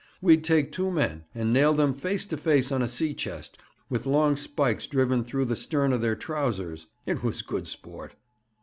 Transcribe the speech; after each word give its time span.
'We'd 0.19 0.43
take 0.43 0.71
two 0.71 0.89
men, 0.89 1.25
and 1.35 1.53
nail 1.53 1.73
them 1.73 1.93
face 1.93 2.25
to 2.25 2.35
face 2.35 2.71
on 2.71 2.81
a 2.81 2.87
sea 2.87 3.13
chest, 3.13 3.59
with 3.87 4.07
long 4.07 4.35
spikes 4.35 4.87
driven 4.87 5.23
through 5.23 5.45
the 5.45 5.55
stern 5.55 5.93
of 5.93 6.01
their 6.01 6.15
trousers. 6.15 6.87
It 7.05 7.21
was 7.21 7.43
good 7.43 7.67
sport.' 7.67 8.15